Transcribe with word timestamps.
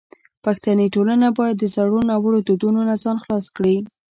پښتني 0.43 0.87
ټولنه 0.95 1.27
باید 1.37 1.55
د 1.59 1.65
زړو 1.75 1.99
ناوړو 2.09 2.39
دودونو 2.47 2.79
نه 2.89 2.95
ځان 3.03 3.17
خلاص 3.23 3.45
کړي. 3.55 3.77